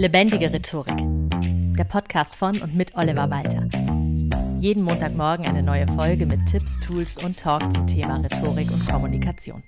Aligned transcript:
Lebendige 0.00 0.50
Rhetorik. 0.50 0.96
Der 1.76 1.84
Podcast 1.84 2.34
von 2.34 2.58
und 2.62 2.74
mit 2.74 2.94
Oliver 2.94 3.28
Walter. 3.28 3.68
Jeden 4.58 4.82
Montagmorgen 4.82 5.44
eine 5.44 5.62
neue 5.62 5.86
Folge 5.88 6.24
mit 6.24 6.46
Tipps, 6.46 6.80
Tools 6.80 7.22
und 7.22 7.38
Talk 7.38 7.70
zum 7.70 7.86
Thema 7.86 8.16
Rhetorik 8.16 8.70
und 8.70 8.88
Kommunikation. 8.88 9.62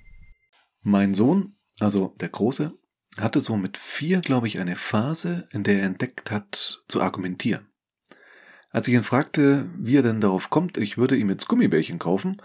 Mein 0.81 1.13
Sohn, 1.13 1.53
also 1.79 2.15
der 2.19 2.29
Große, 2.29 2.73
hatte 3.19 3.41
so 3.41 3.57
mit 3.57 3.77
vier, 3.77 4.21
glaube 4.21 4.47
ich, 4.47 4.59
eine 4.59 4.75
Phase, 4.75 5.47
in 5.51 5.61
der 5.61 5.81
er 5.81 5.85
entdeckt 5.85 6.31
hat, 6.31 6.79
zu 6.87 6.99
argumentieren. 6.99 7.67
Als 8.71 8.87
ich 8.87 8.95
ihn 8.95 9.03
fragte, 9.03 9.69
wie 9.77 9.97
er 9.97 10.01
denn 10.01 10.19
darauf 10.19 10.49
kommt, 10.49 10.79
ich 10.79 10.97
würde 10.97 11.15
ihm 11.15 11.29
jetzt 11.29 11.47
Gummibärchen 11.47 11.99
kaufen, 11.99 12.41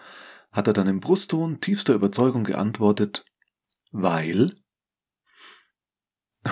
hat 0.52 0.66
er 0.66 0.75
dann 0.75 0.89
im 0.89 1.00
Brustton 1.00 1.62
tiefster 1.62 1.95
Überzeugung 1.95 2.45
geantwortet, 2.45 3.25
weil 3.93 4.50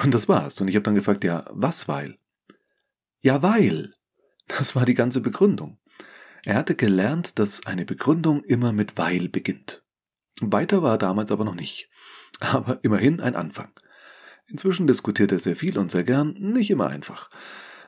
und 0.02 0.12
das 0.12 0.28
war's. 0.28 0.60
Und 0.60 0.68
ich 0.68 0.76
habe 0.76 0.84
dann 0.84 0.94
gefragt, 0.94 1.24
ja, 1.24 1.44
was 1.50 1.88
weil? 1.88 2.18
Ja, 3.20 3.42
weil. 3.42 3.94
Das 4.46 4.76
war 4.76 4.84
die 4.84 4.94
ganze 4.94 5.20
Begründung. 5.20 5.78
Er 6.44 6.54
hatte 6.54 6.76
gelernt, 6.76 7.38
dass 7.38 7.66
eine 7.66 7.84
Begründung 7.84 8.42
immer 8.44 8.72
mit 8.72 8.96
weil 8.96 9.28
beginnt. 9.28 9.84
Weiter 10.40 10.82
war 10.82 10.92
er 10.92 10.98
damals 10.98 11.32
aber 11.32 11.44
noch 11.44 11.54
nicht. 11.54 11.90
Aber 12.40 12.78
immerhin 12.82 13.20
ein 13.20 13.34
Anfang. 13.34 13.70
Inzwischen 14.46 14.86
diskutiert 14.86 15.32
er 15.32 15.40
sehr 15.40 15.56
viel 15.56 15.76
und 15.78 15.90
sehr 15.90 16.04
gern, 16.04 16.34
nicht 16.38 16.70
immer 16.70 16.86
einfach. 16.86 17.30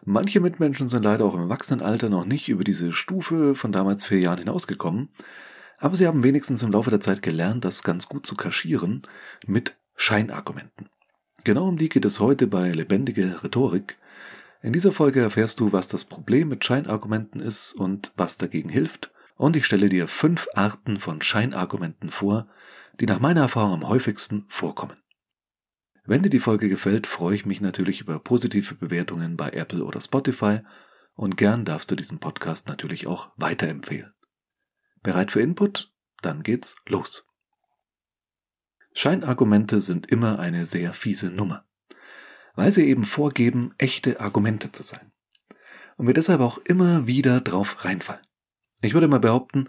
Manche 0.04 0.40
Mitmenschen 0.40 0.88
sind 0.88 1.04
leider 1.04 1.24
auch 1.24 1.34
im 1.34 1.42
Erwachsenenalter 1.42 2.08
noch 2.08 2.24
nicht 2.24 2.48
über 2.48 2.64
diese 2.64 2.92
Stufe 2.92 3.54
von 3.54 3.72
damals 3.72 4.06
vier 4.06 4.20
Jahren 4.20 4.38
hinausgekommen, 4.38 5.10
aber 5.78 5.94
sie 5.94 6.06
haben 6.06 6.22
wenigstens 6.22 6.62
im 6.62 6.72
Laufe 6.72 6.90
der 6.90 7.00
Zeit 7.00 7.22
gelernt, 7.22 7.64
das 7.64 7.82
ganz 7.82 8.08
gut 8.08 8.26
zu 8.26 8.34
kaschieren 8.34 9.02
mit 9.46 9.76
Scheinargumenten. 9.94 10.88
Genau 11.48 11.66
um 11.66 11.78
die 11.78 11.88
geht 11.88 12.04
es 12.04 12.20
heute 12.20 12.46
bei 12.46 12.70
Lebendige 12.72 13.42
Rhetorik. 13.42 13.96
In 14.60 14.74
dieser 14.74 14.92
Folge 14.92 15.20
erfährst 15.20 15.60
du, 15.60 15.72
was 15.72 15.88
das 15.88 16.04
Problem 16.04 16.48
mit 16.48 16.62
Scheinargumenten 16.62 17.40
ist 17.40 17.72
und 17.72 18.12
was 18.18 18.36
dagegen 18.36 18.68
hilft. 18.68 19.14
Und 19.38 19.56
ich 19.56 19.64
stelle 19.64 19.88
dir 19.88 20.08
fünf 20.08 20.46
Arten 20.52 20.98
von 20.98 21.22
Scheinargumenten 21.22 22.10
vor, 22.10 22.48
die 23.00 23.06
nach 23.06 23.20
meiner 23.20 23.40
Erfahrung 23.40 23.72
am 23.72 23.88
häufigsten 23.88 24.44
vorkommen. 24.50 24.98
Wenn 26.04 26.22
dir 26.22 26.28
die 26.28 26.38
Folge 26.38 26.68
gefällt, 26.68 27.06
freue 27.06 27.36
ich 27.36 27.46
mich 27.46 27.62
natürlich 27.62 28.02
über 28.02 28.18
positive 28.18 28.74
Bewertungen 28.74 29.38
bei 29.38 29.48
Apple 29.48 29.84
oder 29.84 30.02
Spotify 30.02 30.60
und 31.14 31.38
gern 31.38 31.64
darfst 31.64 31.90
du 31.90 31.94
diesen 31.94 32.18
Podcast 32.18 32.68
natürlich 32.68 33.06
auch 33.06 33.30
weiterempfehlen. 33.38 34.12
Bereit 35.02 35.30
für 35.30 35.40
Input? 35.40 35.94
Dann 36.20 36.42
geht's 36.42 36.76
los. 36.86 37.27
Scheinargumente 39.00 39.80
sind 39.80 40.08
immer 40.08 40.40
eine 40.40 40.66
sehr 40.66 40.92
fiese 40.92 41.30
Nummer, 41.30 41.64
weil 42.56 42.72
sie 42.72 42.88
eben 42.88 43.04
vorgeben, 43.04 43.72
echte 43.78 44.18
Argumente 44.18 44.72
zu 44.72 44.82
sein. 44.82 45.12
Und 45.96 46.08
wir 46.08 46.14
deshalb 46.14 46.40
auch 46.40 46.58
immer 46.58 47.06
wieder 47.06 47.40
drauf 47.40 47.84
reinfallen. 47.84 48.26
Ich 48.80 48.94
würde 48.94 49.06
mal 49.06 49.20
behaupten, 49.20 49.68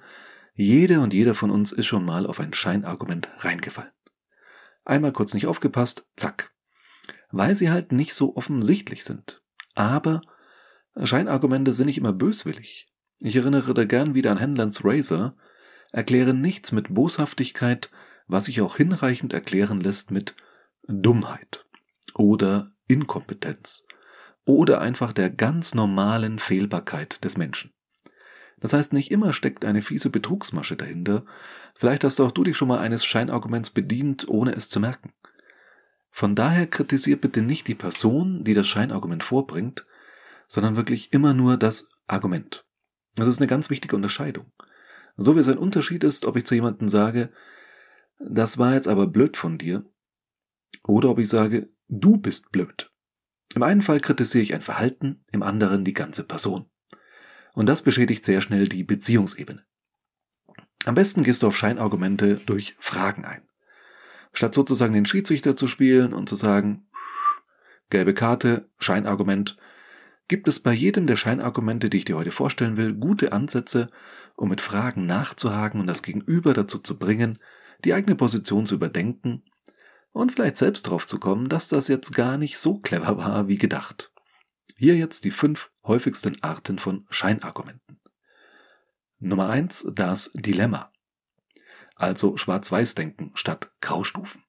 jede 0.56 1.00
und 1.00 1.14
jeder 1.14 1.36
von 1.36 1.52
uns 1.52 1.72
ist 1.72 1.86
schon 1.86 2.06
mal 2.06 2.26
auf 2.26 2.40
ein 2.40 2.56
Scheinargument 2.56 3.30
reingefallen. 3.38 3.92
Einmal 4.84 5.12
kurz 5.12 5.36
nicht 5.36 5.46
aufgepasst, 5.46 6.08
zack. 6.16 6.52
Weil 7.30 7.54
sie 7.54 7.70
halt 7.70 7.92
nicht 7.92 8.16
so 8.16 8.36
offensichtlich 8.36 9.04
sind. 9.04 9.44
Aber 9.76 10.22
Scheinargumente 11.04 11.72
sind 11.72 11.86
nicht 11.86 12.00
immer 12.00 12.14
böswillig. 12.14 12.88
Ich 13.20 13.36
erinnere 13.36 13.76
da 13.76 13.86
gern 13.86 14.16
wieder 14.16 14.32
an 14.32 14.40
Henlands 14.40 14.84
Razor, 14.84 15.36
erkläre 15.92 16.34
nichts 16.34 16.72
mit 16.72 16.92
Boshaftigkeit, 16.92 17.92
was 18.30 18.46
sich 18.46 18.62
auch 18.62 18.78
hinreichend 18.78 19.34
erklären 19.34 19.82
lässt 19.82 20.12
mit 20.12 20.36
Dummheit 20.88 21.66
oder 22.14 22.72
Inkompetenz 22.88 23.86
oder 24.46 24.80
einfach 24.82 25.12
der 25.12 25.30
ganz 25.30 25.76
normalen 25.76 26.40
Fehlbarkeit 26.40 27.24
des 27.24 27.38
Menschen. 27.38 27.74
Das 28.60 28.74
heißt, 28.74 28.94
nicht 28.94 29.12
immer 29.12 29.34
steckt 29.34 29.66
eine 29.66 29.82
fiese 29.82 30.10
Betrugsmasche 30.10 30.76
dahinter. 30.76 31.26
Vielleicht 31.76 32.04
hast 32.04 32.20
auch 32.20 32.32
du 32.32 32.44
dich 32.44 32.56
schon 32.56 32.68
mal 32.68 32.80
eines 32.80 33.06
Scheinarguments 33.06 33.72
bedient, 33.72 34.28
ohne 34.28 34.54
es 34.54 34.70
zu 34.70 34.80
merken. 34.80 35.14
Von 36.12 36.36
daher 36.36 36.68
kritisiert 36.68 37.22
bitte 37.22 37.42
nicht 37.42 37.68
die 37.68 37.76
Person, 37.76 38.44
die 38.44 38.54
das 38.54 38.68
Scheinargument 38.68 39.24
vorbringt, 39.24 39.86
sondern 40.48 40.76
wirklich 40.76 41.14
immer 41.14 41.34
nur 41.34 41.58
das 41.58 41.90
Argument. 42.08 42.66
Das 43.16 43.28
ist 43.28 43.40
eine 43.40 43.48
ganz 43.48 43.70
wichtige 43.70 43.96
Unterscheidung. 43.96 44.52
So 45.16 45.36
wie 45.36 45.40
es 45.40 45.50
ein 45.50 45.58
Unterschied 45.58 46.04
ist, 46.04 46.26
ob 46.26 46.36
ich 46.36 46.46
zu 46.46 46.56
jemandem 46.56 46.90
sage, 46.90 47.30
das 48.20 48.58
war 48.58 48.74
jetzt 48.74 48.88
aber 48.88 49.08
blöd 49.08 49.38
von 49.38 49.58
dir. 49.58 49.86
Oder 50.84 51.10
ob 51.10 51.20
ich 51.20 51.30
sage, 51.30 51.70
du 51.88 52.18
bist 52.18 52.52
blöd. 52.52 52.92
Im 53.56 53.64
einen 53.64 53.82
Fall 53.82 54.00
kritisiere 54.00 54.44
ich 54.44 54.54
ein 54.54 54.62
Verhalten, 54.62 55.24
im 55.32 55.42
anderen 55.42 55.84
die 55.84 55.94
ganze 55.94 56.24
Person. 56.24 56.70
Und 57.54 57.68
das 57.68 57.82
beschädigt 57.82 58.24
sehr 58.24 58.42
schnell 58.42 58.68
die 58.68 58.84
Beziehungsebene. 58.84 59.66
Am 60.86 60.96
besten 60.96 61.24
gehst 61.24 61.44
du 61.44 61.48
auf 61.48 61.58
Scheinargumente 61.58 62.36
durch 62.46 62.76
Fragen 62.80 63.26
ein. 63.26 63.42
Statt 64.32 64.54
sozusagen 64.54 64.94
den 64.94 65.06
Schiedsrichter 65.06 65.56
zu 65.56 65.68
spielen 65.68 66.14
und 66.14 66.30
zu 66.30 66.36
sagen, 66.36 66.88
gelbe 67.90 68.14
Karte, 68.14 68.70
Scheinargument, 68.78 69.58
gibt 70.28 70.48
es 70.48 70.60
bei 70.60 70.72
jedem 70.72 71.08
der 71.08 71.16
Scheinargumente, 71.16 71.90
die 71.90 71.98
ich 71.98 72.06
dir 72.06 72.16
heute 72.16 72.32
vorstellen 72.32 72.78
will, 72.78 72.94
gute 72.94 73.34
Ansätze, 73.34 73.90
um 74.36 74.50
mit 74.50 74.62
Fragen 74.62 75.08
nachzuhaken 75.08 75.82
und 75.82 75.88
das 75.88 76.04
Gegenüber 76.04 76.54
dazu 76.54 76.78
zu 76.78 77.00
bringen, 77.00 77.40
die 77.86 77.94
eigene 77.94 78.16
Position 78.16 78.66
zu 78.66 78.76
überdenken 78.76 79.44
und 80.12 80.32
vielleicht 80.32 80.58
selbst 80.58 80.84
drauf 80.84 81.06
zu 81.06 81.20
kommen, 81.20 81.50
dass 81.50 81.70
das 81.70 81.88
jetzt 81.88 82.14
gar 82.14 82.38
nicht 82.38 82.58
so 82.58 82.80
clever 82.80 83.18
war 83.18 83.48
wie 83.48 83.58
gedacht. 83.58 84.12
Hier 84.78 84.96
jetzt 84.96 85.24
die 85.24 85.32
fünf 85.32 85.72
häufigsten 85.84 86.42
Arten 86.42 86.80
von 86.80 87.06
Scheinargumenten. 87.10 88.00
Nummer 89.20 89.50
eins, 89.50 89.86
das 89.94 90.32
Dilemma. 90.34 90.92
Also 91.96 92.38
Schwarz-Weiß-Denken 92.38 93.32
statt 93.34 93.72
Graustufen. 93.82 94.44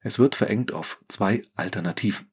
Es 0.00 0.18
wird 0.18 0.34
verengt 0.34 0.72
auf 0.72 1.02
zwei 1.08 1.42
Alternativen. 1.54 2.30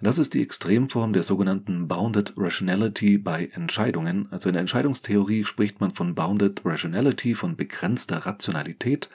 Das 0.00 0.18
ist 0.18 0.34
die 0.34 0.42
Extremform 0.42 1.12
der 1.12 1.24
sogenannten 1.24 1.88
Bounded 1.88 2.32
Rationality 2.36 3.18
bei 3.18 3.46
Entscheidungen. 3.52 4.30
Also 4.30 4.48
in 4.48 4.52
der 4.52 4.60
Entscheidungstheorie 4.60 5.44
spricht 5.44 5.80
man 5.80 5.90
von 5.92 6.14
Bounded 6.14 6.62
Rationality, 6.64 7.34
von 7.34 7.56
begrenzter 7.56 8.18
Rationalität 8.18 9.10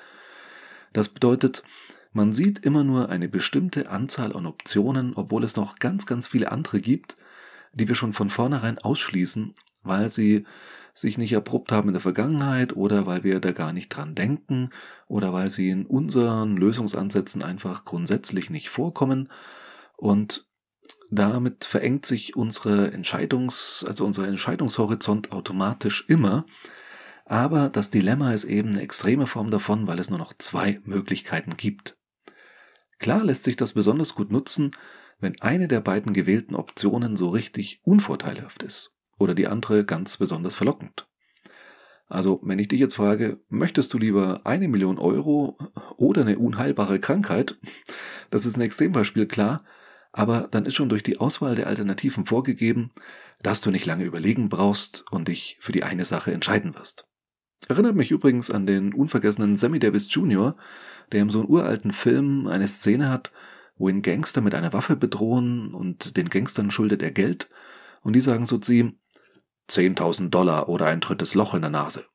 das 0.94 1.10
bedeutet, 1.10 1.64
man 2.14 2.32
sieht 2.32 2.60
immer 2.60 2.84
nur 2.84 3.10
eine 3.10 3.28
bestimmte 3.28 3.90
Anzahl 3.90 4.36
an 4.36 4.46
Optionen, 4.46 5.14
obwohl 5.16 5.44
es 5.44 5.56
noch 5.56 5.78
ganz, 5.78 6.06
ganz 6.06 6.28
viele 6.28 6.52
andere 6.52 6.80
gibt, 6.80 7.18
die 7.74 7.88
wir 7.88 7.96
schon 7.96 8.14
von 8.14 8.30
vornherein 8.30 8.78
ausschließen, 8.78 9.56
weil 9.82 10.10
sie 10.10 10.46
sich 10.94 11.18
nicht 11.18 11.34
erprobt 11.34 11.72
haben 11.72 11.90
in 11.90 11.94
der 11.94 12.02
Vergangenheit 12.02 12.76
oder 12.76 13.08
weil 13.08 13.24
wir 13.24 13.40
da 13.40 13.52
gar 13.52 13.74
nicht 13.74 13.90
dran 13.90 14.14
denken 14.14 14.70
oder 15.08 15.34
weil 15.34 15.50
sie 15.50 15.70
in 15.70 15.88
unseren 15.88 16.56
Lösungsansätzen 16.56 17.42
einfach 17.42 17.84
grundsätzlich 17.84 18.52
nicht 18.52 18.70
vorkommen. 18.70 19.30
Und 19.98 20.46
damit 21.10 21.66
verengt 21.66 22.06
sich 22.06 22.36
unsere 22.36 22.92
Entscheidungs, 22.92 23.84
also 23.88 24.06
unser 24.06 24.28
Entscheidungshorizont 24.28 25.32
automatisch 25.32 26.06
immer, 26.08 26.46
aber 27.26 27.70
das 27.70 27.90
Dilemma 27.90 28.34
ist 28.34 28.46
eben 28.46 28.70
eine 28.70 28.82
extreme 28.82 29.28
Form 29.28 29.52
davon, 29.52 29.88
weil 29.88 30.00
es 30.00 30.10
nur 30.10 30.20
noch 30.20 30.34
zwei 30.38 30.80
Möglichkeiten 30.84 31.56
gibt. 31.58 31.98
Klar 33.00 33.24
lässt 33.24 33.44
sich 33.44 33.56
das 33.56 33.74
besonders 33.74 34.16
gut 34.16 34.32
nutzen, 34.32 34.72
wenn 35.20 35.40
eine 35.42 35.68
der 35.68 35.82
beiden 35.82 36.14
gewählten 36.14 36.56
Optionen 36.56 37.16
so 37.16 37.30
richtig 37.30 37.82
unvorteilhaft 37.84 38.64
ist 38.64 38.94
oder 39.18 39.36
die 39.36 39.48
andere 39.48 39.86
ganz 39.86 40.18
besonders 40.18 40.56
verlockend. 40.56 41.08
Also, 42.08 42.40
wenn 42.44 42.60
ich 42.60 42.68
dich 42.68 42.80
jetzt 42.80 42.96
frage, 42.96 43.40
möchtest 43.50 43.94
du 43.94 43.98
lieber 43.98 44.42
eine 44.44 44.68
Million 44.68 45.00
Euro 45.00 45.58
oder 45.98 46.22
eine 46.22 46.38
unheilbare 46.38 47.00
Krankheit? 47.00 47.58
Das 48.30 48.46
ist 48.46 48.58
ein 48.58 48.62
Extrembeispiel, 48.62 49.26
klar, 49.26 49.64
aber 50.12 50.48
dann 50.52 50.66
ist 50.66 50.76
schon 50.76 50.90
durch 50.90 51.04
die 51.04 51.20
Auswahl 51.20 51.56
der 51.56 51.68
Alternativen 51.68 52.26
vorgegeben, 52.26 52.92
dass 53.42 53.62
du 53.62 53.72
nicht 53.72 53.86
lange 53.86 54.06
überlegen 54.06 54.50
brauchst 54.50 55.12
und 55.12 55.28
dich 55.28 55.58
für 55.60 55.72
die 55.72 55.84
eine 55.84 56.06
Sache 56.06 56.34
entscheiden 56.34 56.76
wirst. 56.76 57.08
Erinnert 57.68 57.96
mich 57.96 58.12
übrigens 58.12 58.52
an 58.52 58.66
den 58.66 58.94
unvergessenen 58.94 59.56
Sammy 59.56 59.80
Davis 59.80 60.14
Jr., 60.14 60.56
der 61.12 61.22
in 61.22 61.30
so 61.30 61.40
einem 61.40 61.50
uralten 61.50 61.92
Film 61.92 62.48
eine 62.48 62.68
Szene 62.68 63.10
hat, 63.10 63.32
wo 63.78 63.90
ihn 63.90 64.02
Gangster 64.02 64.42
mit 64.42 64.56
einer 64.56 64.74
Waffe 64.74 64.96
bedrohen 64.96 65.74
und 65.74 66.18
den 66.18 66.30
Gangstern 66.30 66.72
schuldet 66.72 67.02
er 67.02 67.12
Geld 67.12 67.50
und 68.02 68.14
die 68.14 68.22
sagen 68.22 68.46
so 68.46 68.58
zu 68.58 68.74
ihm, 68.74 69.00
10.000 69.70 70.30
Dollar 70.30 70.70
oder 70.70 70.88
ein 70.88 71.00
drittes 71.00 71.36
Loch 71.36 71.54
in 71.54 71.62
der 71.62 71.70
Nase. 71.70 72.06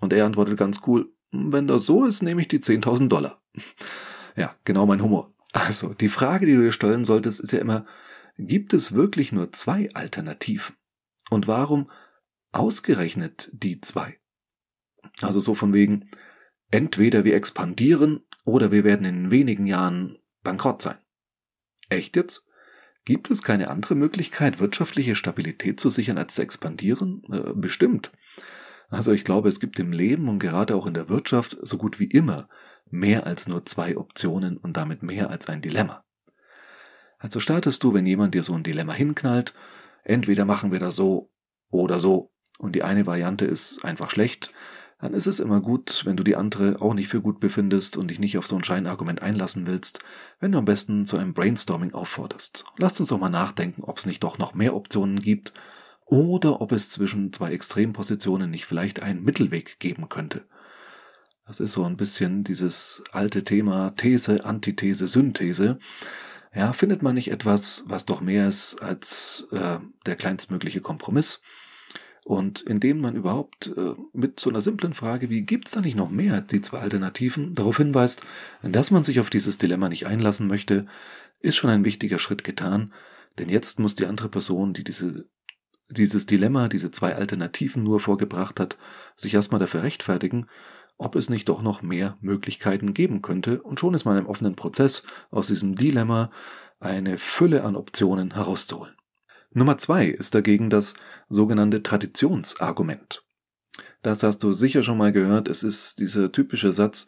Und 0.00 0.12
er 0.12 0.26
antwortet 0.26 0.58
ganz 0.58 0.80
cool, 0.86 1.12
wenn 1.30 1.68
das 1.68 1.86
so 1.86 2.04
ist, 2.04 2.22
nehme 2.22 2.40
ich 2.40 2.48
die 2.48 2.58
10.000 2.58 3.08
Dollar. 3.08 3.40
Ja, 4.36 4.54
genau 4.64 4.86
mein 4.86 5.02
Humor. 5.02 5.34
Also, 5.52 5.92
die 5.92 6.08
Frage, 6.08 6.46
die 6.46 6.54
du 6.54 6.62
dir 6.62 6.70
stellen 6.70 7.04
solltest, 7.04 7.40
ist 7.40 7.50
ja 7.50 7.58
immer, 7.58 7.84
gibt 8.38 8.72
es 8.72 8.92
wirklich 8.92 9.32
nur 9.32 9.50
zwei 9.50 9.92
Alternativen? 9.92 10.76
Und 11.30 11.48
warum 11.48 11.90
ausgerechnet 12.52 13.50
die 13.52 13.80
zwei? 13.80 14.20
Also 15.22 15.40
so 15.40 15.54
von 15.54 15.72
wegen, 15.72 16.08
entweder 16.70 17.24
wir 17.24 17.34
expandieren 17.34 18.24
oder 18.44 18.72
wir 18.72 18.84
werden 18.84 19.06
in 19.06 19.30
wenigen 19.30 19.66
Jahren 19.66 20.18
bankrott 20.42 20.82
sein. 20.82 20.98
Echt 21.88 22.16
jetzt? 22.16 22.46
Gibt 23.04 23.30
es 23.30 23.42
keine 23.42 23.70
andere 23.70 23.94
Möglichkeit, 23.94 24.60
wirtschaftliche 24.60 25.16
Stabilität 25.16 25.80
zu 25.80 25.90
sichern, 25.90 26.18
als 26.18 26.34
zu 26.34 26.42
expandieren? 26.42 27.22
Äh, 27.32 27.54
bestimmt. 27.54 28.12
Also 28.88 29.12
ich 29.12 29.24
glaube, 29.24 29.48
es 29.48 29.60
gibt 29.60 29.78
im 29.78 29.92
Leben 29.92 30.28
und 30.28 30.38
gerade 30.38 30.74
auch 30.74 30.86
in 30.86 30.94
der 30.94 31.08
Wirtschaft 31.08 31.56
so 31.62 31.78
gut 31.78 32.00
wie 32.00 32.06
immer 32.06 32.48
mehr 32.90 33.26
als 33.26 33.48
nur 33.48 33.64
zwei 33.64 33.96
Optionen 33.96 34.56
und 34.56 34.76
damit 34.76 35.02
mehr 35.02 35.30
als 35.30 35.48
ein 35.48 35.62
Dilemma. 35.62 36.04
Also 37.18 37.38
startest 37.38 37.84
du, 37.84 37.94
wenn 37.94 38.06
jemand 38.06 38.34
dir 38.34 38.42
so 38.42 38.54
ein 38.54 38.64
Dilemma 38.64 38.92
hinknallt, 38.92 39.54
entweder 40.02 40.44
machen 40.44 40.72
wir 40.72 40.80
das 40.80 40.96
so 40.96 41.30
oder 41.70 42.00
so 42.00 42.32
und 42.58 42.74
die 42.74 42.82
eine 42.82 43.06
Variante 43.06 43.44
ist 43.44 43.84
einfach 43.84 44.10
schlecht, 44.10 44.52
dann 45.00 45.14
ist 45.14 45.26
es 45.26 45.40
immer 45.40 45.60
gut, 45.60 46.02
wenn 46.04 46.16
du 46.16 46.22
die 46.22 46.36
andere 46.36 46.80
auch 46.80 46.94
nicht 46.94 47.08
für 47.08 47.20
gut 47.20 47.40
befindest 47.40 47.96
und 47.96 48.08
dich 48.08 48.18
nicht 48.18 48.36
auf 48.36 48.46
so 48.46 48.56
ein 48.56 48.64
Scheinargument 48.64 49.22
einlassen 49.22 49.66
willst, 49.66 50.00
wenn 50.40 50.52
du 50.52 50.58
am 50.58 50.64
besten 50.66 51.06
zu 51.06 51.16
einem 51.16 51.32
Brainstorming 51.32 51.92
aufforderst. 51.92 52.64
Lasst 52.76 53.00
uns 53.00 53.08
doch 53.08 53.18
mal 53.18 53.30
nachdenken, 53.30 53.82
ob 53.82 53.98
es 53.98 54.06
nicht 54.06 54.22
doch 54.22 54.38
noch 54.38 54.54
mehr 54.54 54.76
Optionen 54.76 55.18
gibt 55.18 55.52
oder 56.04 56.60
ob 56.60 56.72
es 56.72 56.90
zwischen 56.90 57.32
zwei 57.32 57.52
Extrempositionen 57.52 58.50
nicht 58.50 58.66
vielleicht 58.66 59.02
einen 59.02 59.24
Mittelweg 59.24 59.78
geben 59.78 60.08
könnte. 60.08 60.44
Das 61.46 61.60
ist 61.60 61.72
so 61.72 61.84
ein 61.84 61.96
bisschen 61.96 62.44
dieses 62.44 63.02
alte 63.10 63.42
Thema 63.42 63.90
These, 63.96 64.44
Antithese, 64.44 65.08
Synthese. 65.08 65.78
Ja, 66.54 66.72
findet 66.72 67.02
man 67.02 67.14
nicht 67.14 67.30
etwas, 67.30 67.84
was 67.86 68.06
doch 68.06 68.20
mehr 68.20 68.48
ist 68.48 68.82
als 68.82 69.46
äh, 69.52 69.78
der 70.04 70.16
kleinstmögliche 70.16 70.80
Kompromiss? 70.80 71.40
Und 72.24 72.60
indem 72.62 73.00
man 73.00 73.16
überhaupt 73.16 73.72
äh, 73.76 73.94
mit 74.12 74.38
so 74.40 74.50
einer 74.50 74.60
simplen 74.60 74.94
Frage 74.94 75.30
wie 75.30 75.42
gibt's 75.42 75.72
da 75.72 75.80
nicht 75.80 75.96
noch 75.96 76.10
mehr 76.10 76.42
die 76.42 76.60
zwei 76.60 76.78
Alternativen 76.78 77.54
darauf 77.54 77.78
hinweist, 77.78 78.22
dass 78.62 78.90
man 78.90 79.04
sich 79.04 79.20
auf 79.20 79.30
dieses 79.30 79.58
Dilemma 79.58 79.88
nicht 79.88 80.06
einlassen 80.06 80.46
möchte, 80.46 80.86
ist 81.40 81.56
schon 81.56 81.70
ein 81.70 81.84
wichtiger 81.84 82.18
Schritt 82.18 82.44
getan, 82.44 82.92
denn 83.38 83.48
jetzt 83.48 83.78
muss 83.78 83.94
die 83.94 84.06
andere 84.06 84.28
Person, 84.28 84.74
die 84.74 84.84
diese, 84.84 85.28
dieses 85.88 86.26
Dilemma, 86.26 86.68
diese 86.68 86.90
zwei 86.90 87.14
Alternativen 87.14 87.82
nur 87.82 88.00
vorgebracht 88.00 88.60
hat, 88.60 88.76
sich 89.16 89.34
erstmal 89.34 89.60
dafür 89.60 89.82
rechtfertigen, 89.82 90.46
ob 90.98 91.16
es 91.16 91.30
nicht 91.30 91.48
doch 91.48 91.62
noch 91.62 91.80
mehr 91.80 92.18
Möglichkeiten 92.20 92.92
geben 92.92 93.22
könnte, 93.22 93.62
und 93.62 93.80
schon 93.80 93.94
ist 93.94 94.04
man 94.04 94.18
im 94.18 94.26
offenen 94.26 94.54
Prozess, 94.54 95.02
aus 95.30 95.46
diesem 95.46 95.74
Dilemma 95.74 96.30
eine 96.78 97.16
Fülle 97.16 97.64
an 97.64 97.76
Optionen 97.76 98.34
herauszuholen. 98.34 98.94
Nummer 99.52 99.78
zwei 99.78 100.06
ist 100.06 100.34
dagegen 100.34 100.70
das 100.70 100.94
sogenannte 101.28 101.82
Traditionsargument. 101.82 103.24
Das 104.02 104.22
hast 104.22 104.42
du 104.42 104.52
sicher 104.52 104.82
schon 104.82 104.98
mal 104.98 105.12
gehört. 105.12 105.48
Es 105.48 105.62
ist 105.62 105.98
dieser 105.98 106.30
typische 106.32 106.72
Satz, 106.72 107.06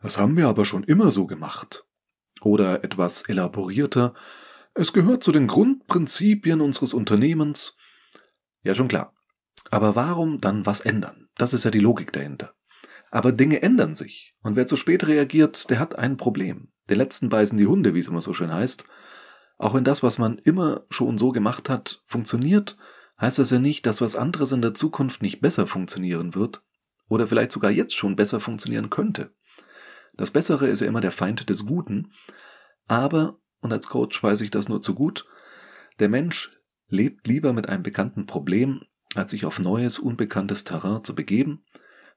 das 0.00 0.18
haben 0.18 0.36
wir 0.36 0.48
aber 0.48 0.64
schon 0.64 0.84
immer 0.84 1.10
so 1.10 1.26
gemacht. 1.26 1.84
Oder 2.42 2.84
etwas 2.84 3.22
elaborierter, 3.22 4.14
es 4.74 4.92
gehört 4.92 5.22
zu 5.22 5.32
den 5.32 5.46
Grundprinzipien 5.46 6.60
unseres 6.60 6.94
Unternehmens. 6.94 7.76
Ja, 8.62 8.74
schon 8.74 8.88
klar. 8.88 9.14
Aber 9.70 9.96
warum 9.96 10.40
dann 10.40 10.66
was 10.66 10.80
ändern? 10.80 11.28
Das 11.36 11.54
ist 11.54 11.64
ja 11.64 11.70
die 11.70 11.80
Logik 11.80 12.12
dahinter. 12.12 12.54
Aber 13.10 13.32
Dinge 13.32 13.62
ändern 13.62 13.94
sich. 13.94 14.34
Und 14.42 14.56
wer 14.56 14.66
zu 14.66 14.76
spät 14.76 15.06
reagiert, 15.06 15.70
der 15.70 15.78
hat 15.78 15.98
ein 15.98 16.16
Problem. 16.16 16.68
Den 16.90 16.98
letzten 16.98 17.28
beißen 17.28 17.56
die 17.56 17.66
Hunde, 17.66 17.94
wie 17.94 18.00
es 18.00 18.08
immer 18.08 18.20
so 18.20 18.34
schön 18.34 18.52
heißt. 18.52 18.84
Auch 19.58 19.74
wenn 19.74 19.84
das, 19.84 20.02
was 20.02 20.18
man 20.18 20.38
immer 20.38 20.82
schon 20.90 21.18
so 21.18 21.30
gemacht 21.30 21.68
hat, 21.68 22.02
funktioniert, 22.06 22.76
heißt 23.20 23.38
das 23.38 23.50
ja 23.50 23.58
nicht, 23.58 23.86
dass 23.86 24.00
was 24.00 24.16
anderes 24.16 24.52
in 24.52 24.62
der 24.62 24.74
Zukunft 24.74 25.22
nicht 25.22 25.40
besser 25.40 25.66
funktionieren 25.66 26.34
wird 26.34 26.64
oder 27.08 27.28
vielleicht 27.28 27.52
sogar 27.52 27.70
jetzt 27.70 27.94
schon 27.94 28.16
besser 28.16 28.40
funktionieren 28.40 28.90
könnte. 28.90 29.32
Das 30.14 30.30
Bessere 30.30 30.66
ist 30.66 30.80
ja 30.80 30.86
immer 30.86 31.00
der 31.00 31.12
Feind 31.12 31.48
des 31.48 31.66
Guten, 31.66 32.12
aber, 32.86 33.38
und 33.60 33.72
als 33.72 33.88
Coach 33.88 34.22
weiß 34.22 34.40
ich 34.40 34.50
das 34.50 34.68
nur 34.68 34.80
zu 34.80 34.94
gut, 34.94 35.26
der 35.98 36.08
Mensch 36.08 36.58
lebt 36.88 37.26
lieber 37.26 37.52
mit 37.52 37.68
einem 37.68 37.82
bekannten 37.82 38.26
Problem, 38.26 38.80
als 39.14 39.30
sich 39.30 39.46
auf 39.46 39.58
neues, 39.60 39.98
unbekanntes 39.98 40.64
Terrain 40.64 41.04
zu 41.04 41.14
begeben 41.14 41.64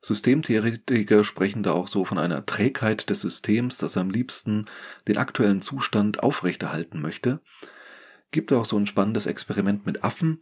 Systemtheoretiker 0.01 1.23
sprechen 1.23 1.63
da 1.63 1.71
auch 1.71 1.87
so 1.87 2.05
von 2.05 2.17
einer 2.17 2.45
Trägheit 2.45 3.09
des 3.09 3.21
Systems, 3.21 3.77
das 3.77 3.97
am 3.97 4.09
liebsten 4.09 4.65
den 5.07 5.17
aktuellen 5.17 5.61
Zustand 5.61 6.21
aufrechterhalten 6.21 7.01
möchte. 7.01 7.41
Gibt 8.31 8.53
auch 8.53 8.65
so 8.65 8.77
ein 8.77 8.87
spannendes 8.87 9.25
Experiment 9.25 9.85
mit 9.85 10.03
Affen, 10.03 10.41